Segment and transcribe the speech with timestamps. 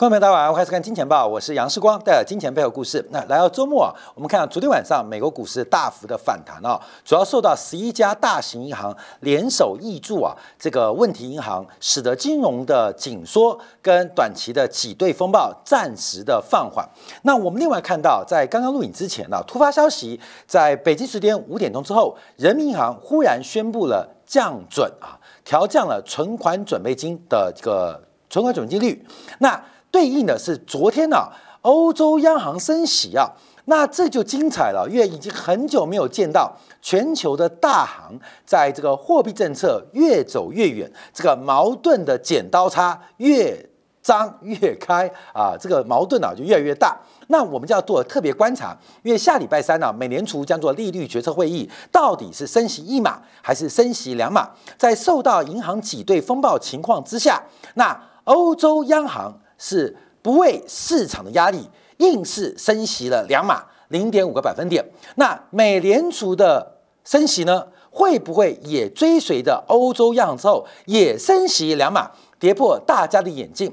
[0.00, 3.06] 观众朋友，大家好，欢迎收看《金钱报》，我是杨世光，带来金钱背后故事。
[3.10, 16.88] 那来到周末啊，我们看到昨天晚上美国股市大幅的反弹啊，主要受到十一家大型银行联手挹注啊，这个问题银行使得金融的紧缩跟短期的挤兑风暴暂时的放缓。
[17.24, 29.06] 那我们另外看到，在刚刚录影之前呢，突发消息，在北京时间五点钟之后，人民银行忽然宣布了降准啊，调降了存款准备金的这个存款准备金率。
[29.40, 31.28] 那对应的是昨天呢，
[31.62, 33.30] 欧洲央行升息啊，
[33.64, 43.68] 那这就精彩了，因为已经很久没有见到全球的大行在这个货币政策越走越远，这个矛盾的剪刀差越
[44.02, 46.96] 张越开啊，这个矛盾啊就越来越大。
[47.26, 54.48] 那我们就要做特别观察，因为下礼拜三呢，美联储将做利率决策会议，到底是升息一码还是升息两码？
[54.78, 57.42] 在受到银行挤兑风暴情况之下，
[57.74, 59.32] 那欧洲央行。
[59.60, 64.84] 是不为市场的压力，硬是升息了两码零点五个百分点。
[65.16, 73.70] 那美联储的升息呢，会不会也追随着欧洲央行之后也升息两码，跌破大家的眼镜？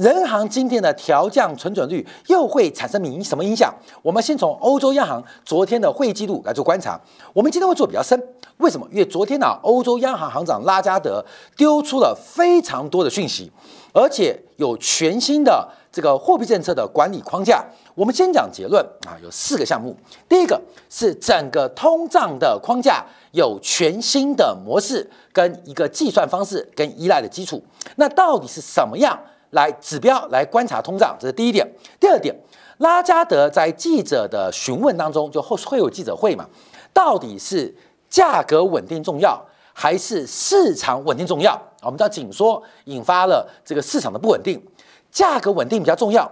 [0.00, 3.70] 人行今天的调降存准率又会产生影什么影响？
[4.00, 6.98] 我们先从欧洲央行昨天的会议记录来做观察。
[7.34, 8.18] 我们今天会做比较深，
[8.56, 8.88] 为什么？
[8.90, 11.22] 因为昨天呢，欧洲央行行长拉加德
[11.54, 13.52] 丢出了非常多的讯息。
[13.92, 17.62] 而且有全新的这个货币政策的管理框架。
[17.94, 19.94] 我们先讲结论啊，有四个项目。
[20.26, 27.62] 第一个是整个通胀的框架有全新的模式跟一个计算方式跟依赖的基础。
[27.96, 29.18] 那到底是什么样
[29.50, 31.16] 来指标来观察通胀？
[31.20, 31.66] 这是第一点。
[31.98, 32.34] 第二点，
[32.78, 36.46] 拉加德在记者的询问当中，就后会有记者会嘛？
[36.92, 37.74] 到底是
[38.08, 39.40] 价格稳定重要？
[39.72, 44.62] 还是市场稳定重要我们知道紧缩引发了这个市场的不稳定，
[45.10, 46.30] 价格稳定比较重要。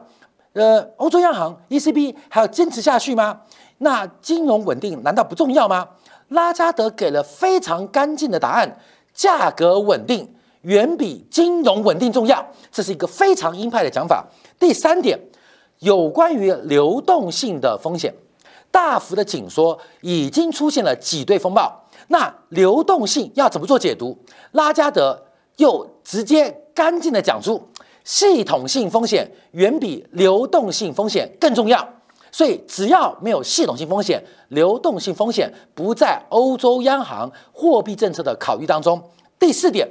[0.53, 3.41] 呃，欧洲央行 ECB 还要坚持下去吗？
[3.79, 5.89] 那金融稳定难道不重要吗？
[6.29, 8.79] 拉加德给了非常干净的答案：
[9.15, 12.45] 价格稳定远比金融稳定重要。
[12.71, 14.27] 这是一个非常鹰派的讲法。
[14.59, 15.19] 第三点，
[15.81, 18.13] 有关于流动性的风险，
[18.71, 21.89] 大幅的紧缩已经出现了挤兑风暴。
[22.09, 24.17] 那流动性要怎么做解读？
[24.53, 25.25] 拉加德
[25.57, 27.63] 又直接干净的讲出，
[28.05, 31.87] 系统性风险远比流动性风险更重要。
[32.31, 39.03] 所以只要没有系统性风险，流动性风险不在欧洲央行货币政策的考虑当中。
[39.39, 39.89] 第四点，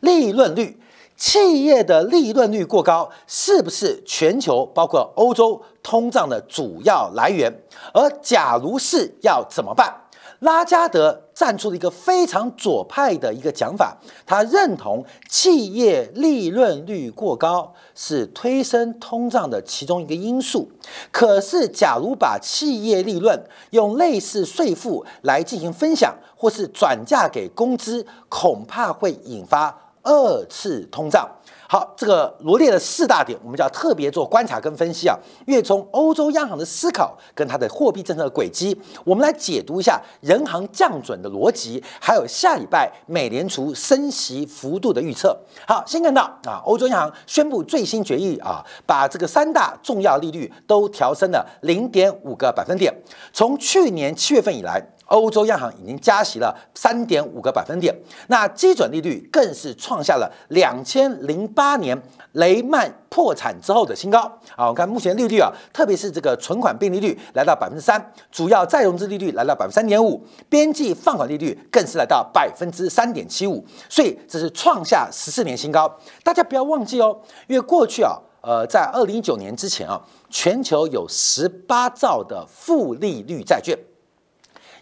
[0.00, 0.80] 利润率，
[1.16, 7.52] 企业的利润率过高，是不是全球包括欧洲通胀的主要来源？
[7.92, 10.02] 而假如是要怎么办？
[10.40, 13.96] 拉加德站出了一个非常左派的一个讲法，
[14.26, 20.70] 他认同企业利润率过高是推升通胀的其中一个因素。
[21.10, 29.74] 可是，假如把企业利润用类似税负来进行分享，或是转嫁给工资，恐怕会引发
[30.06, 31.28] 二次通胀。
[31.68, 35.18] 好，这个罗列了四大点，我们就要特别做观察跟分析啊。
[35.46, 45.36] 越从欧洲央行的思考跟它的货币政策的轨迹，我们来解读一下人行降准的逻辑，还有下礼拜美联储升息幅度的预测。
[45.66, 52.94] 好，先看到啊，欧洲央行宣布最新决议啊，把这个三大重要利率都调升了零点五个百分点。
[53.32, 54.80] 从去年七月份以来。
[55.06, 57.94] 欧洲央行已经加息了三点五个百分点，
[58.28, 61.96] 那基准利率更是创下了两千零八年
[62.32, 64.20] 雷曼破产之后的新高。
[64.56, 75.88] 啊，我看目前利率啊，特别是这个存款并利率来到百分之三，主要再融资利率来到百分之三点五，边际放款利率更是来到百分之三点七五，所以这是创下十四年新高。
[76.24, 77.16] 大家不要忘记哦，
[77.46, 83.78] 因为过去啊，呃，在二零一九年之前啊，全球有十八兆的负利率债券。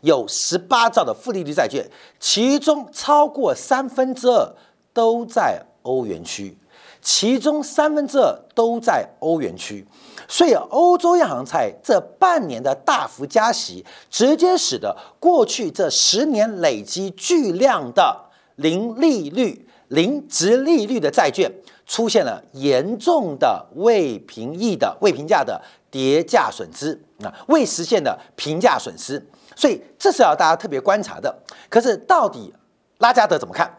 [0.05, 1.91] 有十八兆的负利率债券，
[2.21, 4.55] 其中超过三分之二
[4.93, 6.57] 都在欧元区，
[7.01, 9.87] 其中三分之二都在欧元区，
[10.29, 21.51] 所以欧洲央行在这半年的大幅加息，直接使得过去这十年累积巨量的零利率、零值利率的债券，
[21.87, 29.27] 出现了严重的未平抑的未平价的跌价损失啊，未实现的平价损失。
[29.57, 31.35] 所以这是要大家特别观察的。
[31.69, 32.53] 可是到底
[32.99, 33.71] 拉加德怎么看？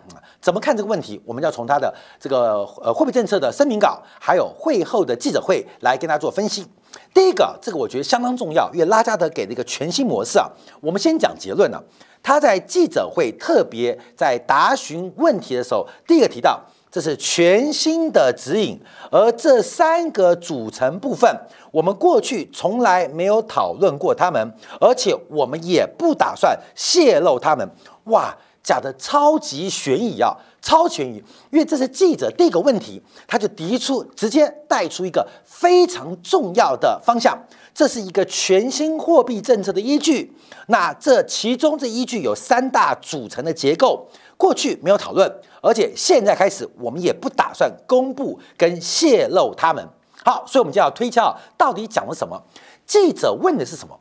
[0.41, 1.19] 怎么看这个问题？
[1.25, 6.67] 我们要从他的这个呃货币政策的声明稿，还有会后的记者会来跟他做分析。
[7.13, 10.47] 第一个，这个我觉得相当重要，因为拉加德给了一个全新模式啊。
[10.81, 11.81] 我们先讲结论呢。
[12.21, 16.59] 他在记者会特别在答询问题的时候，第一个提到，
[16.95, 18.79] 这是全新的指引，
[19.11, 21.29] 而这三个组成部分，
[21.69, 24.41] 我们过去从来没有讨论过他们，
[24.79, 27.69] 而且我们也不打算泄露他们。
[28.05, 28.33] 哇，
[28.63, 31.21] 讲的超级悬疑啊，超悬疑！
[31.51, 37.37] 因为这是记者第一个问题，他就提出直接带出一个非常重要的方向，
[37.73, 40.33] 这是一个全新货币政策的依据。
[40.67, 44.07] 那这其中这依据有三大组成的结构。
[44.37, 45.33] 过去没有讨论，
[45.65, 49.83] 而且现在开始，我们也不打算公布跟泄露他们。
[50.23, 52.39] 好，所以我们就要推敲到底讲了什么。
[52.85, 53.99] 记者问的是什么？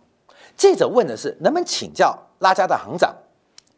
[0.58, 3.14] 记者问的是能不能请教拉加的行长，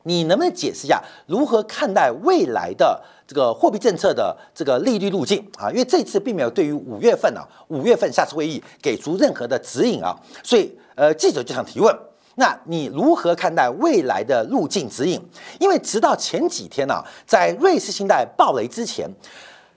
[0.02, 5.70] 你能不能解释一下如何看待未来的这个货币政策的这个利率路径啊？
[5.70, 11.96] 因为这次并没有对于五月份啊，五月份下次会议给出任何的指引啊，所以呃，记者就想提问。
[12.36, 15.20] 那你如何看待未来的路径指引？
[15.58, 19.10] 因为直到前几天呢，在瑞士信贷暴雷之前，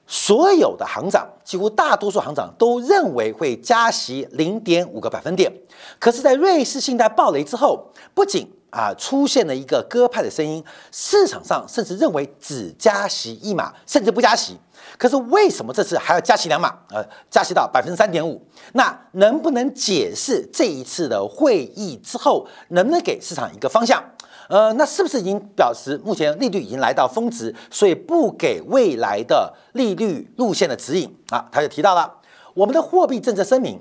[0.06, 5.52] 所有的行长，几乎大多数行长都认为会加息零点五个百分点。
[6.00, 14.58] 可是，在瑞士信贷暴雷之后，不仅啊出现了一个鸽派的声音，市场上甚至认为只加息一码，甚至不加息。
[14.98, 16.78] 可是为什么这次还要加息两码？
[16.90, 18.42] 呃，加息到百分之三点五？
[18.74, 24.04] 那能不能解释这一次的会议之后，能不能给市场一个方向？
[24.50, 31.48] 呃，那是不是已经表示目前利率已经来到峰值，所以不给未来的利率路线的指引啊？
[31.52, 32.12] 他就提到了
[32.56, 33.80] 我们的货币政策声明，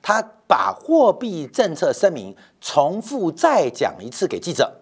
[0.00, 2.34] 他把货币政策声明
[2.66, 4.72] 重复再讲一次给记者。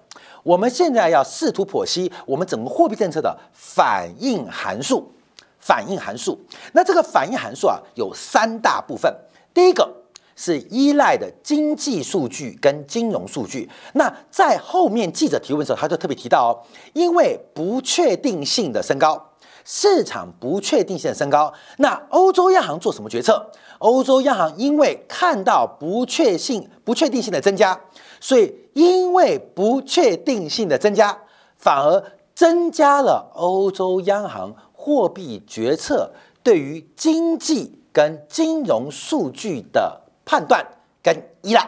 [0.43, 5.11] 我们现在要试图剖析我们整个货币政策的反应函数。
[5.59, 6.39] 反应函数，
[6.75, 9.11] 那这个反应函数啊，有三大部分。
[9.55, 9.91] 第一个
[10.37, 13.71] 是依赖的经济数据跟金融数据。
[13.95, 16.53] 那在后面记者提问的时候，他就特别提到哦，
[16.93, 19.31] 因为不确定性的升高，
[19.65, 23.51] 市场不确定性的升高，那欧洲央行做什么决策？
[23.79, 27.81] 欧洲央行因为看到不确性、不确定性的增加，
[28.21, 31.17] 所以因为不确定性的增加，
[31.57, 32.03] 反而
[32.35, 34.55] 增加了欧洲央行。
[34.77, 36.13] 货币决策
[36.43, 40.63] 对于经济跟金融数据的判断
[41.03, 41.67] 跟依赖，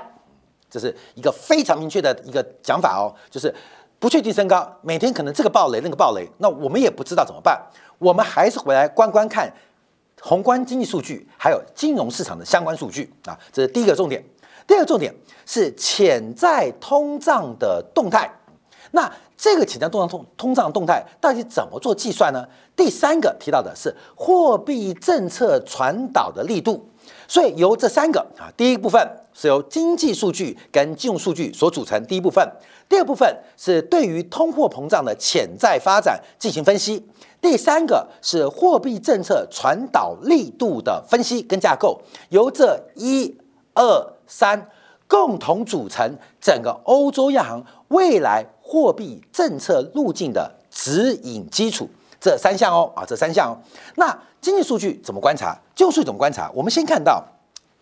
[0.68, 3.54] 这是一个非常明确的一个讲法哦，就是
[3.98, 7.58] 不确定升高，每天可能这个暴雷那个暴雷，那我们也不知道怎么办，
[7.98, 9.50] 我们还是回来观观看
[10.20, 14.24] 宏观经济数据，还有金融市场的相关数据啊，这是第一个重点。
[14.66, 15.14] 第二个重点
[15.44, 18.28] 是潜在通胀的动态。
[18.92, 22.44] 那这个潜在通胀通通胀动态到底怎么做计算呢？
[22.74, 26.88] 第三个提到的是货币政策传导的力度，
[27.28, 29.00] 所以由这三个啊，第一部分
[29.34, 32.42] 是由经济数据跟金融数据所组成，第一部分；
[32.88, 36.98] 第二部分是对于通货膨胀的潜在发展进行分析；
[37.40, 42.00] 第三个是货币政策传导力度的分析跟架构，
[42.30, 43.36] 由这一
[43.74, 44.68] 二三
[45.06, 48.46] 共同组成整个欧洲央行未来。
[48.68, 51.88] 货币政策路径的指引基础，
[52.20, 53.54] 这三项哦啊，这三项哦。
[53.94, 55.56] 那经济数据怎么观察？
[55.72, 56.50] 就是一种观察？
[56.52, 57.24] 我们先看到，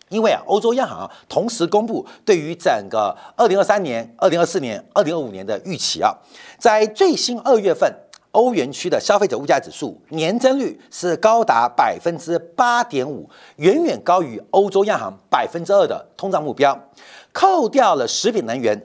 [0.09, 6.15] 因为啊，欧洲央行同时公布对于整个二零二三年、二零二四年、二零二五年的预期啊，
[6.59, 7.91] 在最新二月份，
[8.35, 16.77] 欧元区的消费者物价指数年增率是高达百分之八点五，远远高于欧洲央行百分之二的通胀目标。
[17.31, 18.83] 扣掉了食品能源。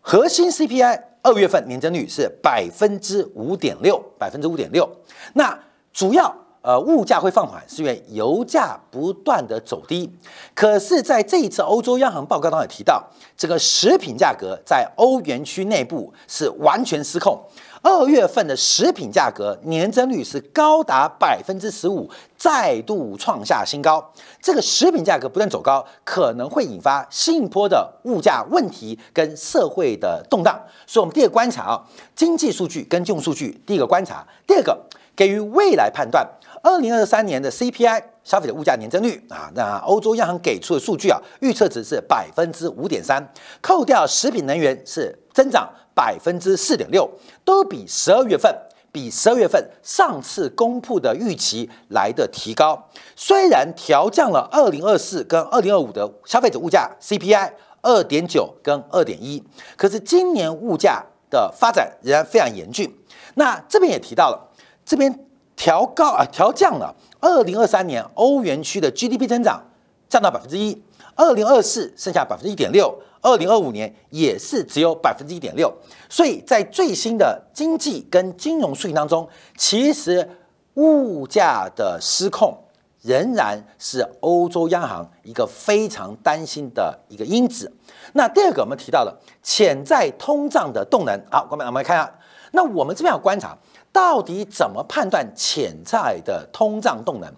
[0.00, 4.88] 核心 CPI 二月份年增率是百分之五点六，百分之五点六。
[5.34, 5.56] 那
[5.92, 10.12] 主要呃物价会放缓，是因为油价不断的走低。
[10.54, 13.00] 可是，在这一次欧洲央行报告当中也提到，
[13.36, 17.40] 这个食品价格在欧元区内部是完全失控。
[17.82, 24.12] 二月份的食品价格年增率是高达百分之十五，再度创下新高。
[24.40, 30.60] 这个食品价格不断走高，可能会引发新一波的物价问题跟社会的动荡。
[30.86, 31.82] 所以，我们第一个观察啊，
[32.14, 33.60] 经济数据跟金融数据。
[33.66, 34.80] 第一个观察，第二个
[35.16, 36.24] 给予未来判断。
[36.62, 43.22] 二零二三年的 CPI 消费者物价年增率啊，那欧洲央行给出的数据啊，预测值是百分之五点三，
[43.60, 45.68] 扣掉食品能源是增长。
[45.94, 47.06] 百分之四点六，
[47.44, 48.50] 都比十二月份、
[48.90, 52.88] 比十二月份上次公布的预期来的提高。
[53.14, 57.52] 虽然调降了二零二四跟二零二五的消费者物价 CPI
[57.82, 59.44] 二点九跟二点一，
[59.76, 62.90] 可是今年物价的发展仍然非常严峻。
[63.34, 64.50] 那这边也提到了，
[64.86, 65.26] 这边
[65.62, 69.62] 调高啊，调降了二零二三年欧元区的 GDP 增长
[70.08, 70.82] 降到百分之一，
[71.14, 72.92] 二零二四剩下百分之一点六。
[73.20, 75.72] 二零二五年也是只有百分之一点六，
[76.10, 80.28] 所以在最新的经济跟金融数据当中，其实
[80.74, 82.58] 物价的失控
[83.00, 87.72] 仍然是欧洲央行一个非常担心的一个因子。
[88.14, 91.16] 那第二个，我们提到了潜在通胀的动能。
[91.30, 92.12] 好，我们我们来看一下。
[92.54, 93.56] 那我们这边要观察，
[93.92, 97.30] 到底怎么判断潜在的通胀动能？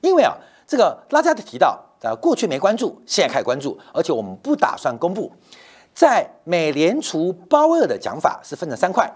[0.00, 0.36] 因为啊，
[0.66, 5.32] 这个拉加德提到，呃，过去没关注，现在开始关注，而且我们不打算公布。
[5.92, 9.10] 在美联储鲍威尔的讲法是分成三块，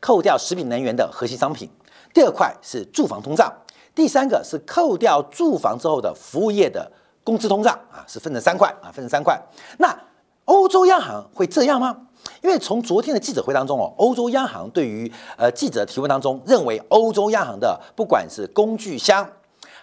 [0.00, 1.68] 扣掉食品能源的核心商品，
[2.14, 3.52] 第二块是住房通胀，
[3.94, 6.90] 第三个是扣掉住房之后的服务业的
[7.24, 9.38] 工资通胀啊，是分成三块啊，分成三块。
[9.78, 9.92] 那
[10.44, 12.06] 欧洲央行会这样吗？
[12.42, 19.28] 因为从昨天的记者会当中哦，欧洲央行对于呃记者提问当中认为，欧洲央行的不管是工具箱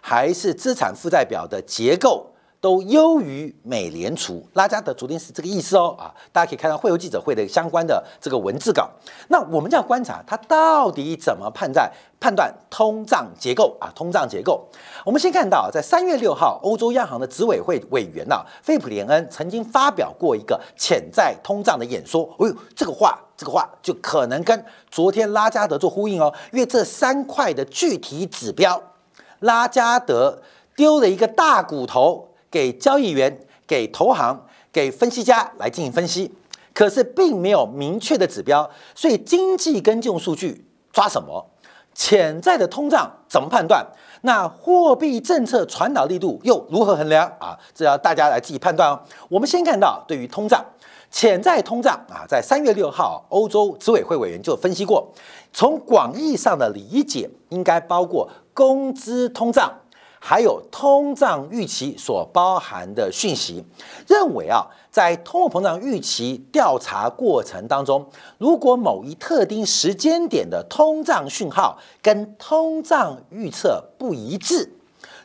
[0.02, 2.28] 还是资产负债表的结构。
[2.62, 8.90] 都优于美联储，拉加德昨天是这个意思哦啊，大家可以看到会后记者会的相关的这个文字稿。
[9.30, 11.90] 那我们就要观察它到底怎么判断
[12.20, 14.68] 判断通胀结构啊，通胀结构。
[15.06, 22.24] 我们先看到，在三月六号，欧洲央行的执委会委员呐，菲普连恩曾经发表过一个潜在通胀的演说。
[22.40, 28.82] 哎呦，这个话这个话就可能跟昨天拉加德做呼应哦，因为这三块的具体指标，
[29.40, 30.42] 拉加德
[30.76, 32.29] 丢了一个大骨头。
[32.52, 36.32] 给交易员、给投行、给分析家来进行分析，
[36.74, 41.50] 可是并没有明确的指标，所以经济跟金融数据抓什么？
[41.94, 43.86] 潜在的通胀怎么判断？
[44.22, 47.58] 那货币政策传导力度又如何衡量啊？
[47.74, 49.00] 这要大家来自己判断哦。
[49.28, 50.64] 我们先看到对于通胀，
[51.12, 55.12] 潜在通胀啊，在三月六号，欧洲执委会委员就分析过，
[55.52, 59.74] 从广义上的理解，应该包括工资通胀。
[60.20, 63.64] 还有通胀预期所包含的讯息，
[64.08, 68.06] 认为啊，在通货膨胀预期调查过程当中，
[68.38, 74.74] 如果某一特定时间点的通胀讯号跟通胀预测不一致，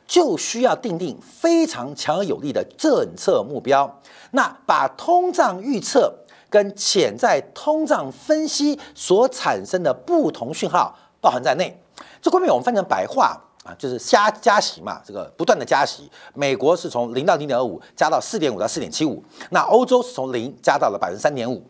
[0.06, 4.00] 就需要定定非常强而有力的政策目标。
[4.30, 6.14] 那把通胀预测
[6.48, 11.82] 跟潜在通胀分析所产生的不同讯号包含在内。
[12.22, 13.40] 这后面我们翻成白话。
[13.64, 16.10] 啊，就是加加息嘛，这个不断的加息。
[16.34, 19.24] 美国是从零到零点二五，加到四点五到四点七五。
[19.50, 21.64] 那欧洲是从零加到了百分之三点五，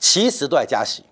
[0.00, 1.04] 其实都在加息。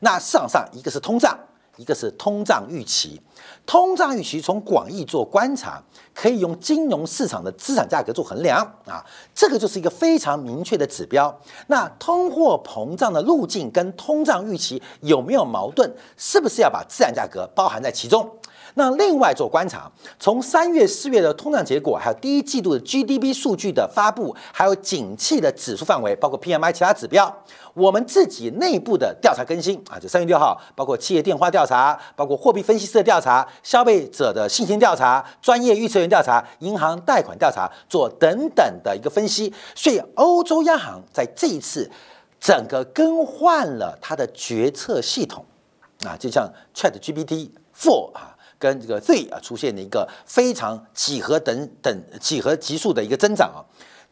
[0.00, 1.38] 那市场上一个是通胀，
[1.76, 3.18] 一个是通胀预期。
[3.64, 5.82] 通胀预期从广义做观察，
[6.14, 9.02] 可以用金融市场的资产价格做衡量啊，
[9.34, 11.34] 这个就是一个非常明确的指标。
[11.66, 15.90] 那通货膨胀的路径跟通胀预期有没有矛盾？
[16.18, 18.30] 是不是要把资产价格包含在其中？
[18.74, 27.34] 那另外做观察，从三月、四月的通胀结果，还有第一季度的 GDP 数据的发布，还有景气的指数范围，包括 PMI 其他指标，
[27.74, 39.52] 我们自己内部的调查更新啊，就三月六号，包括企业电话调查，包括货币分析师的调查，消费者的信心调查，专业预测员调查，银行贷款调查，做等等的一个分析。
[39.74, 41.90] 所以欧洲央行在这一次
[42.40, 45.44] 整个更换了它的决策系统
[46.04, 48.35] 啊，就像 Chat GPT Four 啊。
[48.58, 53.60] 跟这个 Z 啊出现的一个非常几何等等几何级数的一个增长啊，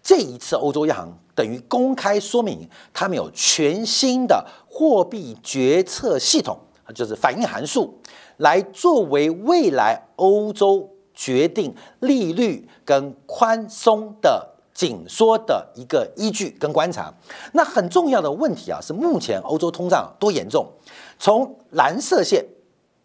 [0.02, 6.58] 这一次欧洲央行等于公开说明，他们有全新的货币决策系统，
[6.94, 7.98] 就是反应函数，
[8.36, 17.12] 来作为未来欧洲决定利率跟宽松的紧缩的一个依据跟观察。
[17.52, 20.66] 那很重要的问题啊，是目前欧洲通胀多严重？
[21.18, 22.44] 从蓝色线，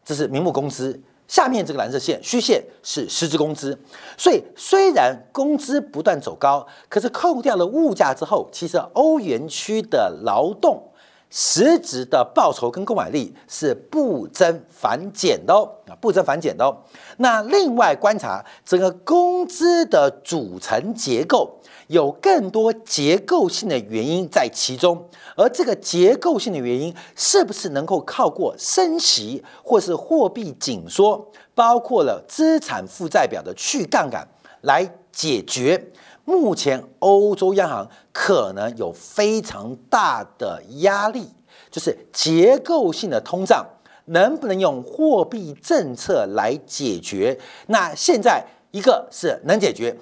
[0.03, 1.01] 这是名目工资。
[1.29, 3.79] 下面这个蓝色线虚线是实质工资，
[4.17, 10.91] 所以虽然工资不断走高，可是扣掉了物价之后，其实欧元区的劳动
[11.29, 16.75] 实质的报酬跟购买力是不增反减的哦，啊不增反减的哦。
[17.17, 21.58] 那另外观察整个工资的组成结构。
[21.89, 34.27] 有更多结构性的原因在其中，而这个结构性的原因是不是能够靠过升息或是货币紧缩，包括了资产负债表的去杠杆
[34.61, 35.91] 来解决？
[36.25, 41.27] 目前欧洲央行可能有非常大的压力，
[41.71, 43.65] 就是结构性的通胀
[44.05, 47.39] 能不能用货币政策来解决？
[47.65, 49.97] 那现在一个是能解决。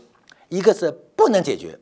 [0.49, 1.77] 一个是不能解决，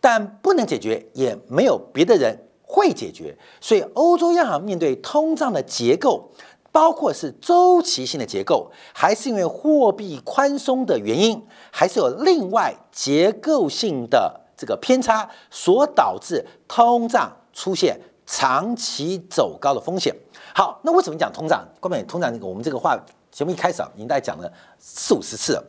[0.00, 6.30] 但不能解决也没有别的人会解决，所以欧洲央行面对通胀的结构，
[6.72, 20.14] 包括是周期性的结构，还是因为货币宽松的原因，还是有另外结构性的这个偏差所导致通胀出现长期走高的风险。
[20.54, 21.66] 好，那为什么讲通胀？
[21.80, 22.96] 关键通胀，我们这个话
[23.30, 25.64] 节目一开始啊，您大概讲了四五十次了。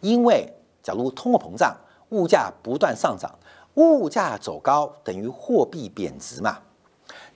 [0.00, 0.52] 因为
[0.84, 1.74] 假如通货膨胀，
[2.10, 3.36] 物价不断上涨，
[3.74, 6.58] 物价走高等于货币贬值嘛。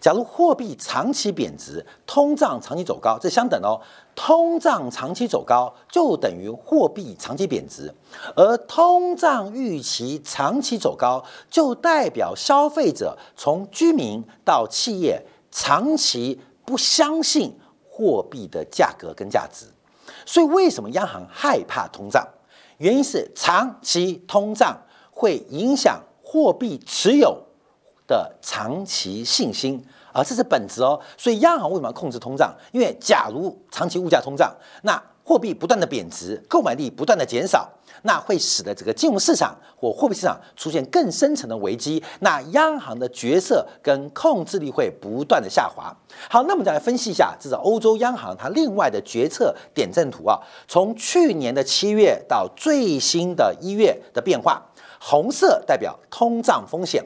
[0.01, 3.81] 假如货币长期贬值，通胀长期走高，这相等哦。
[4.15, 7.93] 通胀长期走高就等于货币长期贬值，
[8.37, 19.67] 而通胀预期长期走高，就代表消费者从居民到企业长期不相信货币的价格跟价值。
[20.25, 22.27] 所以，为什么央行害怕通胀？
[22.79, 24.77] 原因是长期通胀
[25.11, 27.41] 会影响货币持有
[28.07, 29.85] 的长期信心。
[30.13, 30.99] 而，这是本质哦。
[31.17, 32.53] 所以央行为什么要控制通胀？
[32.73, 37.69] 因为假如长期物价通胀，那货币不断的贬值，购买力不断的减少，
[38.05, 42.03] 那会使得这个金融市场或货币市场出现更深层的危机。
[42.21, 45.95] 那央行的角色跟控制力会不断的下滑。
[46.31, 50.41] 好，那我们再来分析一下，这是欧洲央行它另外的决策点阵图啊。
[50.67, 54.63] 从去年的七月到最新的一月的变化，
[54.99, 57.05] 红色代表通胀风险，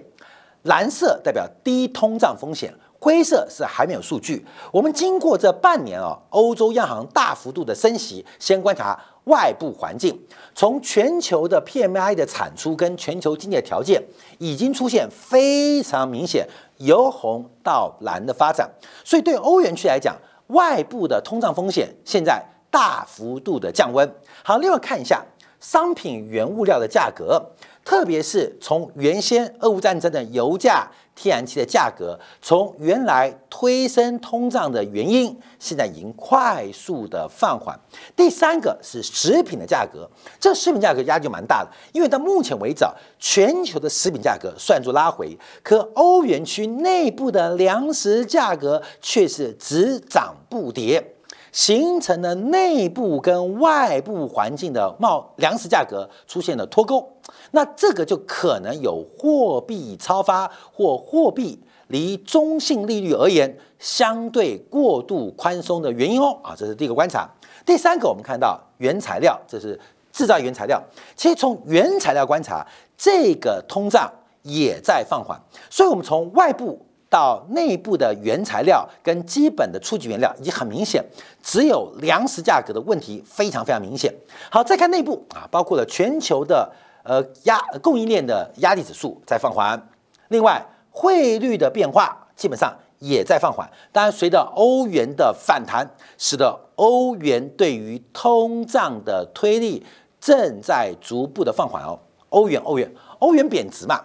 [0.62, 2.72] 蓝色代表低通胀风险。
[3.02, 4.46] 灰色是还没有数据。
[4.70, 10.16] 我们经过这半年啊，欧洲央行大幅度的升息，先观察外部环境。
[10.54, 14.00] 从全球的 PMI 的产出跟全球经济条件，
[14.38, 18.70] 已经出现非常明显由红到蓝的发展。
[19.04, 20.16] 所以对欧元区来讲，
[20.46, 22.40] 外部的通胀风险现在
[22.70, 24.08] 大幅度的降温。
[24.44, 25.24] 好，另外看一下
[25.58, 27.50] 商品原物料的价格，
[27.84, 30.90] 特别是从原先俄乌战争的油价。
[31.14, 37.78] 天然气的价格从原来推升通胀的原因，现在已经快速的放缓。
[38.16, 40.08] 第三个是食品的价格，
[40.40, 51.16] 这食品价格压力就蛮大的，因为到目前为止啊，全球的食品价格算作拉回，可欧元区内部的粮食价格却是只涨不跌，
[51.52, 57.11] 形成了内部跟外部环境的贸粮食价格出现了脱钩。
[57.52, 67.28] 那这个就可能有货币超发或货币离中性利率而言相对过度宽松的原因哦啊，这是第一个观察。
[67.66, 69.78] 第三个，我们看到原材料，这是
[70.10, 70.82] 制造原材料。
[71.14, 72.66] 其实从原材料观察，
[72.96, 74.10] 这个通胀
[74.42, 75.38] 也在放缓。
[75.68, 81.04] 所以，我们从外部到内部的原材料跟基本的初级原料已经很明显，
[81.42, 84.12] 只有粮食价格的问题非常非常明显。
[84.50, 86.72] 好，再看内部啊，包括了全球的。
[87.04, 89.88] 呃，压供应链的压力指数在放缓，
[90.28, 93.68] 另外汇率的变化基本上也在放缓。
[93.90, 95.84] 当然，随着欧元的反弹，
[96.16, 99.84] 使得欧元对于通胀的推力
[100.20, 101.98] 正在逐步的放缓哦。
[102.28, 102.88] 欧元，欧元，
[103.18, 104.00] 欧元贬值嘛，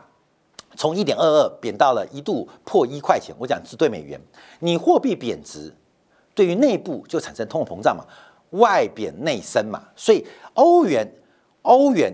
[0.76, 3.36] 从一点二二贬到了一度破一块钱。
[3.38, 4.20] 我讲是对美元，
[4.60, 5.72] 你货币贬值，
[6.34, 8.04] 对于内部就产生通货膨胀嘛，
[8.60, 11.08] 外贬内升嘛，所以欧元，
[11.62, 12.12] 欧元。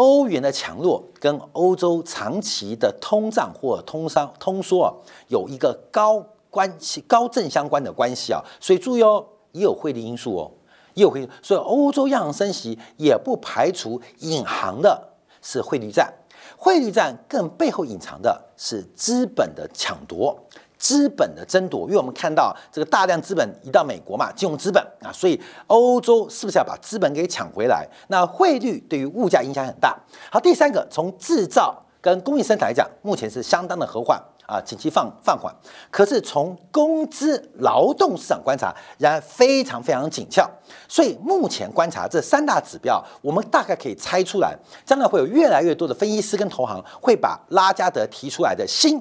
[0.00, 4.88] 欧元的强弱跟欧洲长期的通胀或通商通缩啊，
[5.28, 10.50] 有一个高关系、高正相关的关系啊，所以注意哦，也有汇率因素哦，
[10.94, 15.08] 也有汇率，所以欧洲央行升息也不排除隐含的
[15.42, 16.10] 是汇率战，
[16.56, 20.34] 汇率战更背后隐藏的是资本的抢夺。
[20.80, 27.86] 资本的争夺，因为我们看到这个大量资本移到美国嘛，金融资本啊，所以欧洲是不是要把资本给抢回来？
[28.08, 29.94] 那汇率对于物价影响很大。
[30.32, 35.54] 好，第三个，从制造跟工业生产来讲，目前是相当的和缓啊，景气放放缓。
[35.90, 40.48] 可是从工资劳动市场观察，仍然非常非常紧俏。
[40.88, 48.98] 所以目前观察这三大指标，我们大概可以猜出来，将来会有越来越多的分析师跟投行会把拉加德提出来的新。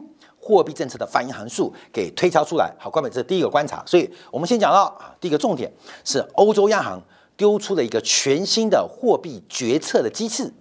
[0.49, 3.83] 货币政策的反应函数给推敲出来，好，关美，这是第一个观察。
[3.85, 5.71] 所以我们先讲到啊，第一个重点
[6.03, 6.99] 是欧洲央行
[7.37, 10.51] 丢出了一个全新的货币决策的机制，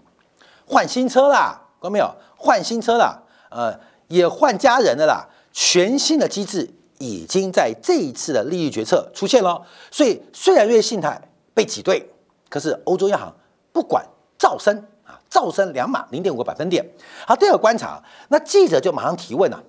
[0.67, 2.15] 换新车啦，关没有？
[2.37, 9.63] 换新车啦，呃，也换家人的啦，全新的机制已经在这一次的利率决策出现了。
[9.91, 11.19] 所以虽然瑞信贷
[11.55, 12.07] 被挤兑，
[12.51, 13.35] 可是欧洲央行
[13.73, 14.07] 不管
[14.39, 14.85] 照升。
[15.31, 16.83] 噪升两码零点五个百分点。
[17.27, 19.63] 好，第二个观察，那记者就马上提问了：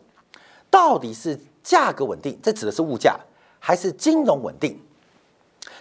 [0.69, 3.19] 到底是价格稳定，这指的是物价，
[3.59, 4.79] 还是金融稳定？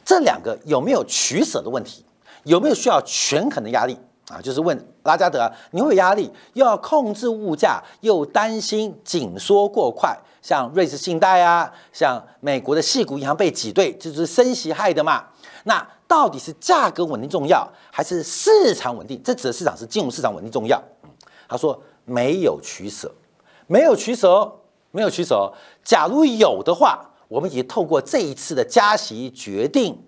[0.04, 2.04] 这两个有没有取舍的问题？
[2.44, 3.98] 有没有需要权衡的压力
[4.28, 4.40] 啊？
[4.40, 15.26] 就是问拉加德，你会有压力，又要控制物价，又担心紧缩过快，像瑞士信贷啊，像美国的系股银行被挤兑，就是升息害的嘛？
[15.64, 19.20] 那到底是价格稳定重要，还是市场稳定？
[19.22, 20.82] 这指的市场是金融市场稳定重要。
[21.46, 23.12] 他说没有取舍，
[23.66, 24.50] 没有取舍，
[24.90, 25.52] 没有取舍。
[25.84, 30.02] 假如有的话，我们已经透过这一次的加息决定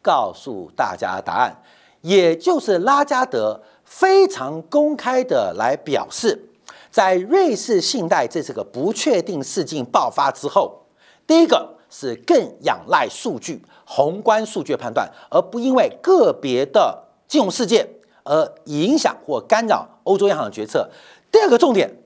[0.00, 1.62] 告诉大家答案，
[2.00, 6.48] 也就是拉加德非常公开的来表示，
[6.90, 10.86] 在瑞士信贷这次个不确定事件爆发之后，
[11.26, 17.88] 第一个是更仰赖数据、宏观数据判断，而不因为个别的金融事件
[18.24, 20.90] 而影响或干扰欧洲央行的决策。
[21.30, 22.01] 第二个重点，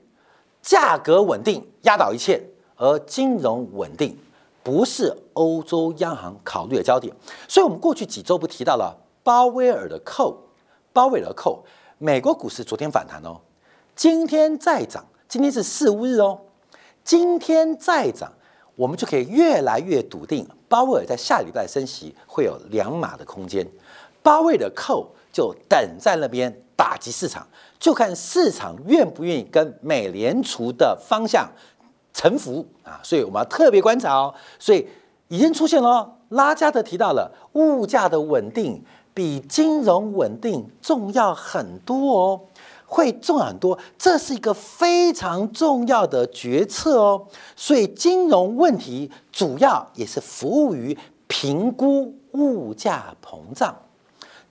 [0.67, 2.43] 价格稳定压倒一切，
[2.75, 4.17] 而金融稳定。
[4.61, 7.15] 不是欧洲央行考虑的焦点，
[7.47, 10.37] 所以我们过去几周不提到了鲍威尔的扣，
[10.91, 11.63] 鲍威尔的扣，
[11.97, 13.39] 美国股市昨天反弹哦，
[13.95, 16.41] 今天再涨，今天是四五日哦，
[17.01, 18.33] 今天再涨，
[18.75, 23.65] 我们就可以越来越笃定，鲍威尔在下礼拜升息会有两码的空间，
[24.21, 27.47] 鲍威尔的扣就等在那边打击市场，
[27.79, 31.49] 就看市场愿不愿意跟美联储的方向。
[32.13, 34.33] 沉浮啊，所以我们要特别观察哦。
[34.57, 34.87] 所以
[35.27, 42.41] 已经出现了，拉加德提到了物价的稳定比金融稳定重要很多哦，
[42.87, 47.27] 会重要很多，这是一个非常重要的决策哦。
[47.55, 53.75] 所以金融问题主要也是服务于评估物价膨胀，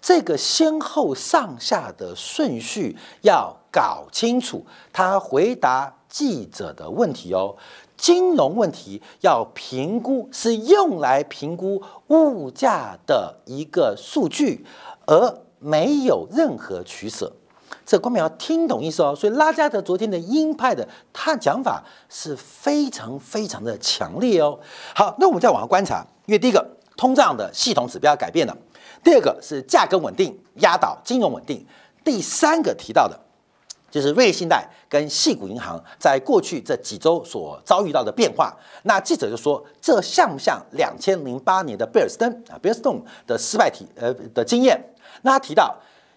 [0.07, 4.65] 这个先后上下的顺序要搞清楚。
[4.93, 5.93] 他回答。
[6.09, 7.57] 记者的问题哦，
[7.95, 14.65] 金融问题要评估，是用来评估物价的一个数据，
[15.07, 17.31] 而没有任何取舍。
[17.85, 19.15] 这官民要听懂意思哦。
[19.15, 24.59] 所以拉加德昨天的鹰派的他讲法是非常非常的强烈哦。
[24.95, 26.67] 好，那我们再往下观察，因为第一个
[26.97, 28.57] 通胀的系统指标改变了，
[29.07, 31.65] 第二个是价格稳定压倒金融稳定，
[32.05, 33.17] 第三个提到的。
[33.89, 38.53] 就是瑞信贷跟细谷银行在过去这几周所遭遇到的变化。
[38.83, 44.77] 那记者就说，这像不像两千零八年的贝尔斯登啊，贝尔斯登的失败体呃的经验？
[45.23, 45.77] 那他提到，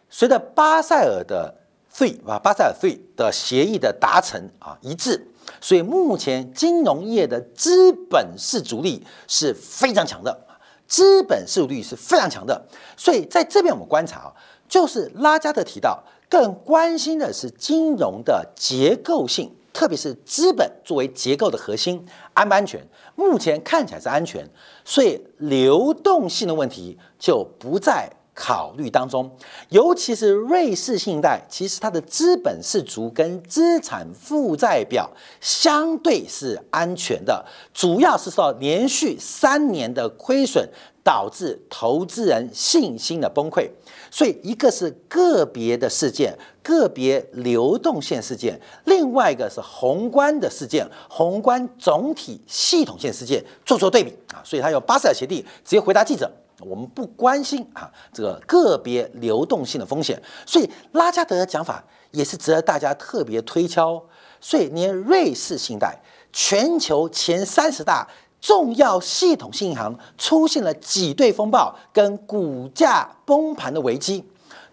[0.10, 1.54] 随着巴塞尔的
[1.94, 5.28] three 啊，巴塞尔 three 的协议的达成啊一致，
[5.62, 10.48] 所以目前金融业的资本市足力是非常强的，
[10.90, 12.62] 资本市足率是非常强的。
[12.98, 14.34] 所以在这边我们观察啊，
[14.68, 16.04] 就是拉加德提到。
[16.32, 22.88] 更关心的是金融的结构性，特别是资本作为结构的核心安不安全？
[23.16, 24.48] 目前看起来是安全，
[24.86, 28.08] 所以流动性的问题就不再
[28.40, 29.30] 考虑当中。
[29.68, 40.70] 尤其是瑞士信贷，其实它的资本是足跟资产负债表相对是安全的，主要是受到连续三年的亏损
[41.04, 43.70] 导致投资人信心的崩溃。
[44.12, 54.42] 所以，一个是个别的事件，个别流动性事件；另外一个是宏观的事件，宏观总体系统性事件，做做对比啊。
[54.44, 60.22] 所以他有巴塞尔协定直接回答记者：我们不关心啊这个个别流动性的风险。
[60.46, 64.02] 所以拉加德的讲法也是值得大家特别推敲。
[64.42, 66.00] 所以，连瑞士信贷
[66.32, 68.08] 全球前三十大。
[68.42, 74.24] 重要系统性银行出现了挤兑风暴跟股价崩盘的危机，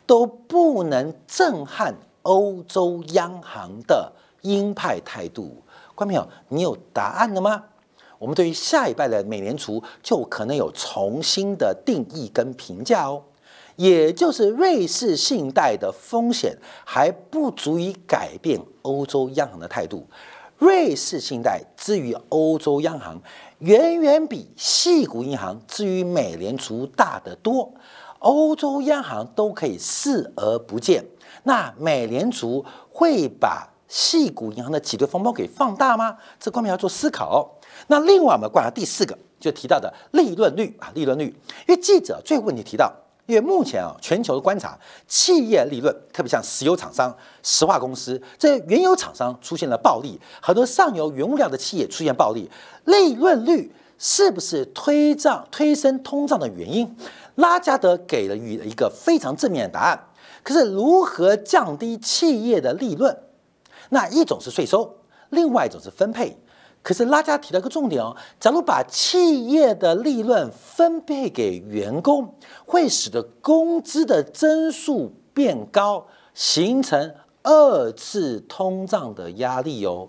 [0.06, 5.64] 都不能震撼欧洲央行的鹰派态度。
[5.96, 7.64] 观众朋友，你有答案了吗？
[8.18, 13.22] 我们对于下一拜的美联储就可能有重新的定义跟评价哦。
[13.76, 20.06] 也就是瑞士信贷的风险还不足以改变欧洲央行的态度。
[20.58, 23.20] 瑞士信贷之于欧洲央行。
[23.60, 27.72] 远远比细谷银行至于美联储大得多，
[28.18, 31.02] 欧洲央行都可以视而不见。
[31.44, 36.16] 那美联储会把细谷银行的挤兑风暴给放大吗？
[36.40, 37.58] 这方面要做思考。
[37.88, 41.34] 那另外我们观察第四个，就提到的利润率啊，利润率。
[41.66, 42.92] 因为记者最后问题提到。
[43.26, 52.48] 因为目前啊，全球的观察，企业利润，特别像石油厂商、石化公司，这原油厂商出现了暴利，很多上游原物料的企业出现暴利，
[52.84, 56.96] 利润率是不是推涨、推升通胀的原因？
[57.34, 60.00] 拉加德给了予一个非常正面的答案。
[60.44, 63.18] 可是如何降低企业的利润？
[63.90, 64.96] 那一种是税收，
[65.30, 66.36] 另外一种是分配。
[66.82, 72.32] 可是拉加提到一个重点哦，假如把企业的利润分配给员工，
[72.64, 80.08] 会使得工资的增速变高，形成二次通胀的压力哦。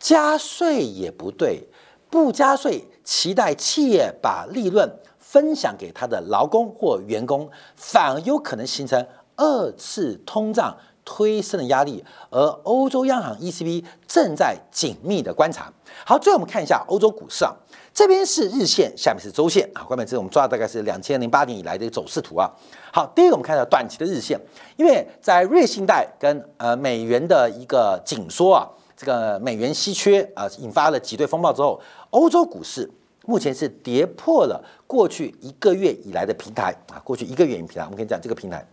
[0.00, 1.68] 加税也不对，
[2.10, 10.76] 不加税，期待企业把利润分享给他的劳工或员工，反而有可能形成二次通胀。
[11.08, 15.72] 推升的压力，而欧洲央行 ECB 正在紧密的观察。
[16.04, 17.56] 好，最后我们看一下欧洲股市啊，
[17.94, 19.86] 这边是日线，下面是周线啊。
[19.88, 22.50] 外面这是我们抓的大概是两千零八年以来的一个走势图啊。
[22.92, 24.38] 好，第一个我们看到短期的日线，
[24.76, 32.90] 因为在瑞信贷跟呃美元的一个紧缩啊，这个美元稀缺啊，引发了挤兑风暴之后，欧洲股市
[33.24, 38.66] 目前是跌破了过去一个月以来的平台啊，过去一个月以平台，我们可以讲这个平台。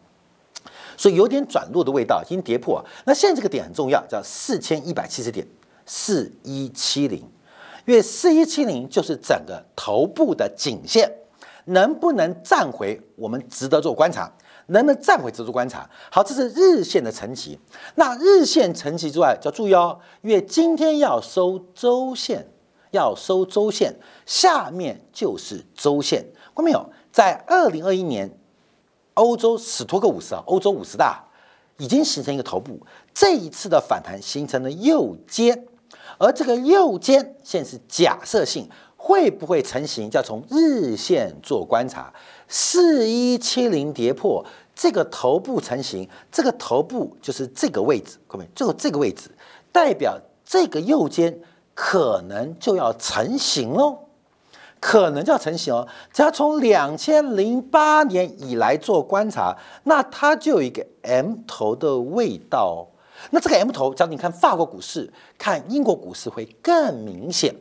[0.97, 2.83] 所以有点转弱的味道，已经跌破。
[3.05, 5.45] 那现在这个点很重要，叫四千一百七十点，
[5.85, 7.19] 四一七零，
[7.85, 11.11] 因为四一七零就是整个头部的颈线，
[11.65, 14.31] 能不能站回，我们值得做观察。
[14.67, 15.87] 能不能站回，值得观察。
[16.09, 17.59] 好，这是日线的层级。
[17.93, 22.47] 那日线层级之外，就要注意哦，因为今天要收周线，
[22.89, 26.25] 要收周线，下面就是周线。
[26.55, 26.89] 看到没有？
[27.11, 28.35] 在二零二一年。
[29.15, 31.23] 欧洲史托克五十啊，欧洲五十大
[31.77, 32.79] 已经形成一个头部，
[33.13, 35.65] 这一次的反弹形成了右肩，
[36.17, 40.09] 而这个右肩现在是假设性，会不会成型？
[40.11, 42.13] 要从日线做观察，
[42.47, 49.29] 四一七零跌破这个头部成型，这个头部就是这个位置，各位，就这个位置
[49.71, 51.39] 代表这个右肩
[51.73, 53.99] 可能就要成型喽。
[54.79, 62.93] 可能叫成型哦，只要从两千零八年以来做观察，那它就有一个 M 头的味道哦。
[63.31, 67.55] 那这个 M 头，只要你看法国股市、看英国股市会更明显。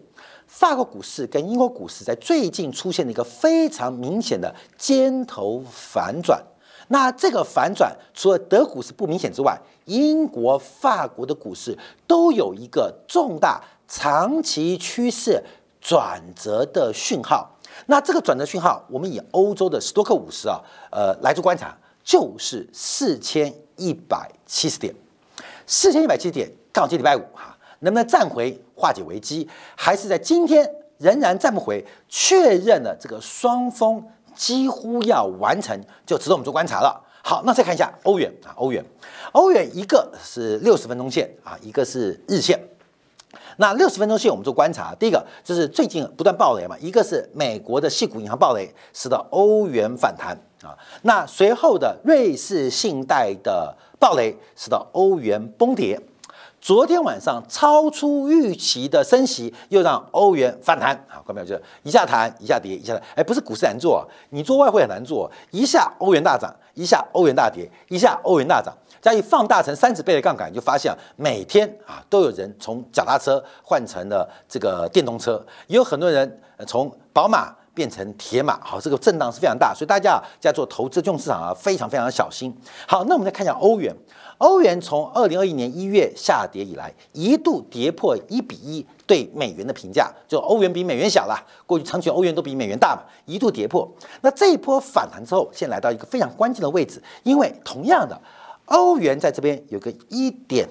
[0.46, 6.42] 法国股市跟英国股市在最近出现了一个非常明显的尖头反转。
[6.88, 15.42] 那这个反转，除了德股市不明显之外，英国、法国的股市都有一个重大长期趋势。
[15.84, 20.58] 转折的讯号，那这个转折讯号，我们以欧洲的斯托克五十啊，
[20.90, 24.94] 呃，来做观察，就是四千一百七十点，
[25.66, 30.66] 四千一百七十点，刚好今天礼拜五哈，能不能站回化解危机，还是在今天
[30.96, 34.02] 仍然站不回，确认了这个双峰
[34.34, 36.98] 几乎要完成，就值得我们做观察了。
[37.22, 38.82] 好，那再看一下欧元啊，欧元，
[39.32, 42.58] 欧元一个是六十分钟线啊，一个是日线。
[43.56, 50.76] 那六十分钟线我们做观察，第一个就是最近不断暴雷嘛，一个是美国的系股银行暴雷，使得欧元反弹啊。
[51.02, 56.00] 那随后的瑞士信贷的暴雷，使得欧元崩跌。
[56.60, 61.20] 昨天晚上超出预期的升息，又让欧元反弹啊。
[61.26, 61.46] 看到没有？
[61.46, 68.72] 就一下弹，一下跌，一下哎，不是股市难做，你做外汇很难做，一下欧元大涨，一下欧元大跌，一下欧元大涨。
[69.04, 78.58] 加以放大成三十倍的杠杆，就发现每天啊都有人从脚踏车换成了这个电动车，也有很多人从宝马变成铁马。
[78.64, 82.56] 好，这个震荡是非常大，所以大家在做投资这种市场啊，非常非常小心。
[82.88, 83.94] 好，那我们再看一下欧元，
[84.38, 91.38] 欧元从二零二一年一月下跌以来，一度跌破一比一对美元的评价，就欧元比美元小了。
[91.66, 93.86] 过去长期欧元都比美元大嘛，一度跌破。
[94.22, 98.18] 那这一波反弹之后，现在来到一个非常关键的位置，因为同样的。
[98.66, 100.66] 欧元在这边有个一点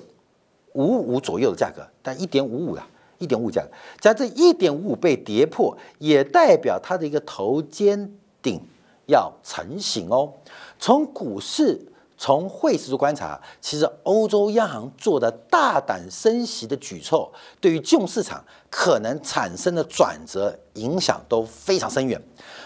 [0.74, 2.88] 五五左右的价格，但一点五五啊，
[3.20, 3.68] 一点五价格，
[4.00, 8.60] 在这一点五五被跌破，也代表它的一个头肩顶
[9.06, 10.34] 要成型哦。
[10.80, 11.80] 从股市、
[12.18, 22.20] 从汇市做观察，其实欧洲央行做的大胆升息的举措，对于金融市场可能产生的转折影响都非常深远。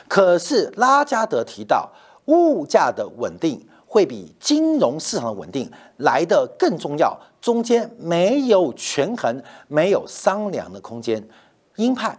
[0.08, 1.92] 可是拉加德提到
[2.28, 3.68] 物价的稳定。
[3.88, 11.26] 会比金融市场的稳定来的更重要，中间没有权衡，没有商量的空间。
[11.78, 12.16] 鹰派，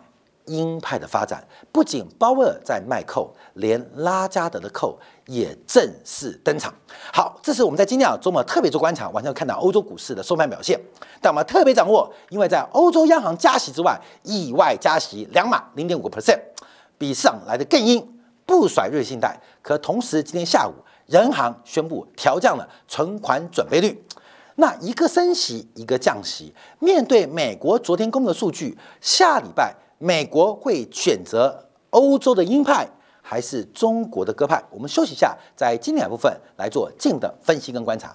[0.47, 6.73] 鹰派的发展不仅鲍威尔在卖扣，连拉加德的扣也正式登场。
[7.13, 10.81] 好，这是我们在今天啊周末特别做观察，晚上看到欧洲股市的收盘表现。
[11.21, 16.41] 但我们特别掌握，因为在欧洲央行加息之外，意外加息两码零点五个 percent，
[16.97, 18.09] 比市场来的更硬，
[18.47, 19.39] 不甩瑞信贷。
[19.61, 20.73] 可同时今天下午。
[21.09, 24.05] 人行宣布调降了存款准备率，
[24.57, 26.55] 那一个升息，一个降息。
[26.79, 32.87] 面对美国昨天公布的数据，下礼拜美国会选择欧洲的鹰派
[33.23, 34.63] 还是中国的鸽派？
[34.71, 38.15] 我们休息一下，在今天的部分来做近的分析跟观察。